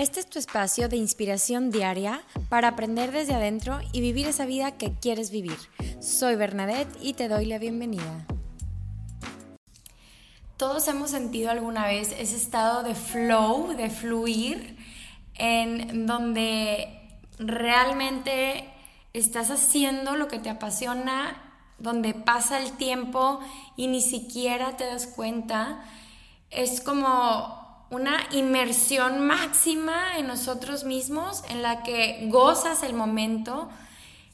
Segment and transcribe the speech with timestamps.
[0.00, 4.78] Este es tu espacio de inspiración diaria para aprender desde adentro y vivir esa vida
[4.78, 5.58] que quieres vivir.
[6.00, 8.26] Soy Bernadette y te doy la bienvenida.
[10.56, 14.78] Todos hemos sentido alguna vez ese estado de flow, de fluir,
[15.34, 18.72] en donde realmente
[19.12, 21.36] estás haciendo lo que te apasiona,
[21.78, 23.40] donde pasa el tiempo
[23.76, 25.84] y ni siquiera te das cuenta.
[26.48, 27.59] Es como
[27.90, 33.68] una inmersión máxima en nosotros mismos, en la que gozas el momento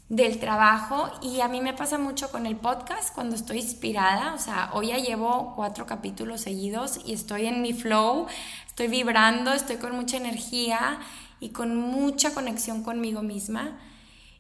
[0.08, 1.10] del trabajo.
[1.22, 4.88] Y a mí me pasa mucho con el podcast cuando estoy inspirada, o sea, hoy
[4.88, 8.26] ya llevo cuatro capítulos seguidos y estoy en mi flow,
[8.66, 10.98] estoy vibrando, estoy con mucha energía
[11.40, 13.78] y con mucha conexión conmigo misma.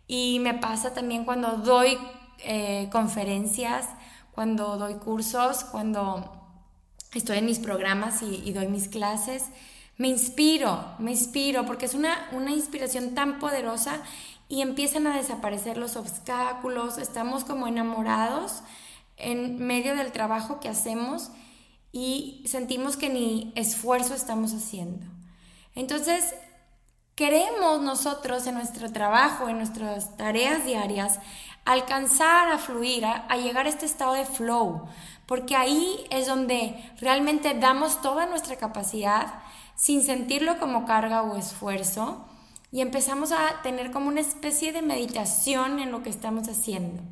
[0.06, 1.98] Y me pasa también cuando doy
[2.40, 3.88] eh, conferencias,
[4.32, 6.35] cuando doy cursos, cuando
[7.18, 9.44] estoy en mis programas y, doy mis clases,
[9.96, 14.02] me inspiro, me inspiro, porque es una, una inspiración tan poderosa
[14.48, 18.62] y empiezan a desaparecer los obstáculos, estamos como enamorados
[19.16, 21.30] en medio del trabajo que hacemos
[21.92, 25.06] y sentimos que ni esfuerzo estamos haciendo.
[25.74, 26.34] Entonces,
[27.14, 31.18] queremos nosotros en nuestro trabajo, en nuestras tareas diarias,
[31.64, 34.86] alcanzar a fluir, a llegar a este estado de flow,
[35.26, 39.34] porque ahí es donde realmente damos toda nuestra capacidad
[39.74, 42.24] sin sentirlo como carga o esfuerzo
[42.72, 47.02] y empezamos a tener como una especie de meditación en lo que estamos haciendo.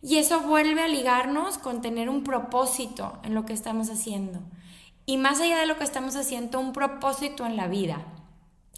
[0.00, 4.40] Y eso vuelve a ligarnos con tener un propósito en lo que estamos haciendo.
[5.06, 8.04] Y más allá de lo que estamos haciendo, un propósito en la vida.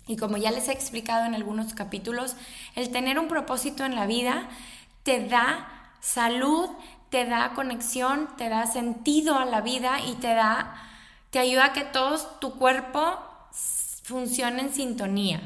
[0.06, 2.36] Y como ya les he explicado en algunos capítulos,
[2.74, 4.48] el tener un propósito en la vida
[5.02, 5.68] te da
[6.00, 6.70] salud,
[7.10, 10.74] te da conexión, te da sentido a la vida y te da,
[11.30, 13.18] te ayuda a que todo tu cuerpo
[14.02, 15.40] funcione en sintonía.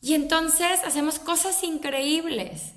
[0.00, 2.72] Y entonces hacemos cosas increíbles,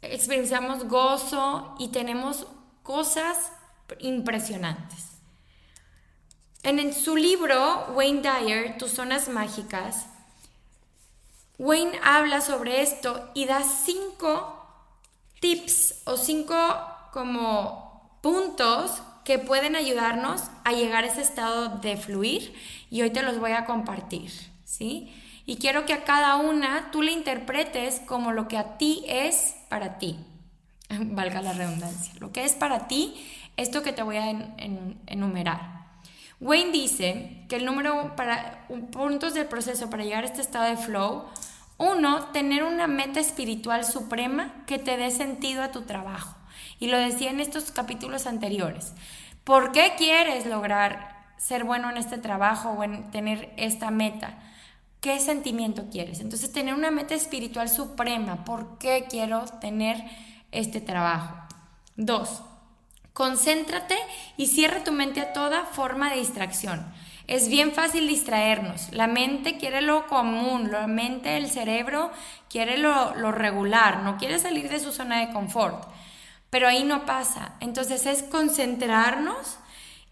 [0.00, 2.46] experienciamos gozo y tenemos
[2.82, 3.52] cosas
[4.00, 5.12] impresionantes.
[6.62, 10.06] En su libro, Wayne Dyer, Tus Zonas Mágicas,
[11.58, 14.58] Wayne habla sobre esto y da cinco
[15.40, 16.56] tips o cinco
[17.12, 22.54] como puntos que pueden ayudarnos a llegar a ese estado de fluir
[22.90, 24.30] y hoy te los voy a compartir,
[24.64, 25.12] ¿sí?
[25.46, 29.56] Y quiero que a cada una tú le interpretes como lo que a ti es
[29.68, 30.18] para ti,
[30.90, 33.14] valga la redundancia, lo que es para ti,
[33.56, 34.30] esto que te voy a
[35.06, 35.82] enumerar.
[36.40, 40.76] Wayne dice que el número para puntos del proceso para llegar a este estado de
[40.76, 41.24] flow
[41.82, 46.36] uno, tener una meta espiritual suprema que te dé sentido a tu trabajo.
[46.78, 48.92] Y lo decía en estos capítulos anteriores.
[49.44, 54.38] ¿Por qué quieres lograr ser bueno en este trabajo o en tener esta meta?
[55.00, 56.20] ¿Qué sentimiento quieres?
[56.20, 58.44] Entonces, tener una meta espiritual suprema.
[58.44, 59.96] ¿Por qué quiero tener
[60.52, 61.34] este trabajo?
[61.96, 62.42] Dos,
[63.12, 63.96] concéntrate
[64.36, 66.92] y cierra tu mente a toda forma de distracción.
[67.26, 68.88] Es bien fácil distraernos.
[68.92, 72.10] La mente quiere lo común, la mente, el cerebro
[72.48, 75.86] quiere lo, regular, no quiere salir de su zona de confort.
[76.50, 77.54] Pero ahí no pasa.
[77.60, 79.58] Entonces es concentrarnos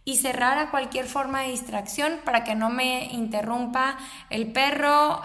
[0.04, 3.98] y cerrar a cualquier forma de distracción para que no me interrumpa
[4.30, 5.20] el perro,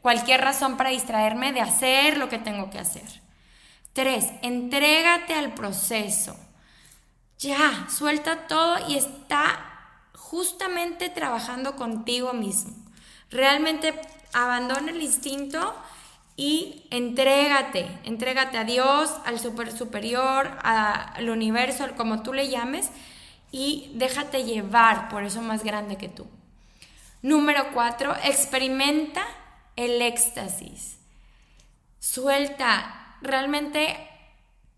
[0.00, 3.23] cualquier razón para distraerme de hacer lo que tengo que hacer.
[3.94, 6.36] Tres, entrégate al proceso.
[7.38, 9.58] Ya, suelta todo y está
[10.14, 12.74] justamente trabajando contigo mismo.
[13.30, 13.94] Realmente
[14.32, 15.74] abandona el instinto
[16.36, 22.90] y entrégate, entrégate a Dios, al super superior, al universo, como tú le llames,
[23.52, 26.26] y déjate llevar por eso más grande que tú.
[27.22, 29.24] Número cuatro, experimenta
[29.76, 30.98] el éxtasis.
[32.00, 33.96] Suelta, realmente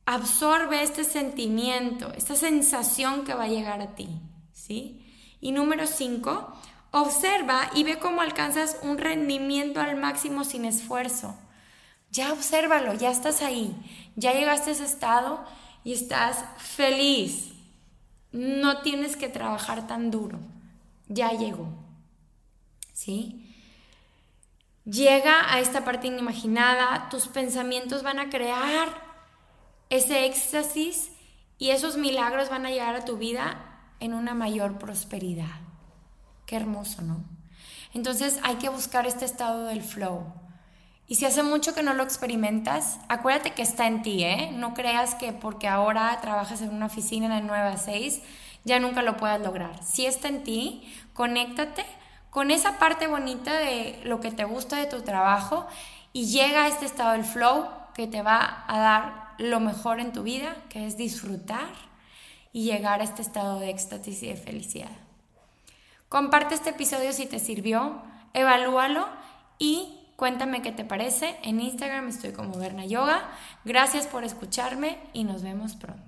[0.04, 4.08] absorbe este sentimiento, esta sensación que va a llegar a ti,
[4.52, 5.04] ¿sí?
[5.40, 6.52] Y número 5,
[6.92, 11.36] observa y ve cómo alcanzas un rendimiento al máximo sin esfuerzo.
[12.10, 13.74] Ya obsérvalo, ya estás ahí,
[14.14, 15.44] ya llegaste a ese estado
[15.84, 17.52] y estás feliz.
[18.32, 20.38] No tienes que trabajar tan duro.
[21.08, 21.68] Ya llegó.
[22.92, 23.45] ¿Sí?
[24.88, 28.88] Llega a esta parte inimaginada, tus pensamientos van a crear
[29.90, 31.10] ese éxtasis
[31.58, 35.60] y esos milagros van a llegar a tu vida en una mayor prosperidad.
[36.46, 37.24] Qué hermoso, ¿no?
[37.94, 40.32] Entonces hay que buscar este estado del flow.
[41.08, 44.50] Y si hace mucho que no lo experimentas, acuérdate que está en ti, ¿eh?
[44.52, 48.22] No creas que porque ahora trabajas en una oficina de 9 a 6,
[48.64, 49.82] ya nunca lo puedas lograr.
[49.82, 51.84] Si está en ti, conéctate
[52.36, 55.66] con esa parte bonita de lo que te gusta de tu trabajo
[56.12, 60.12] y llega a este estado del flow que te va a dar lo mejor en
[60.12, 61.70] tu vida, que es disfrutar
[62.52, 64.90] y llegar a este estado de éxtasis y de felicidad.
[66.10, 68.02] Comparte este episodio si te sirvió,
[68.34, 69.08] evalúalo
[69.58, 71.38] y cuéntame qué te parece.
[71.42, 73.30] En Instagram estoy como Berna Yoga.
[73.64, 76.05] Gracias por escucharme y nos vemos pronto.